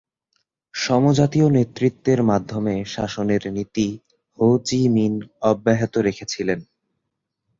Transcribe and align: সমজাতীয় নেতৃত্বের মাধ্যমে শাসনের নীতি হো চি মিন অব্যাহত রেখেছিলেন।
সমজাতীয় 0.73 1.47
নেতৃত্বের 1.49 2.19
মাধ্যমে 2.23 2.75
শাসনের 2.85 3.43
নীতি 3.53 3.87
হো 4.39 4.47
চি 4.65 4.79
মিন 4.89 5.13
অব্যাহত 5.41 5.93
রেখেছিলেন। 5.97 6.59